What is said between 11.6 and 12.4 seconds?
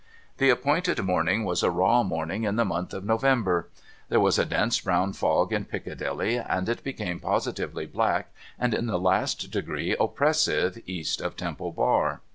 Bar.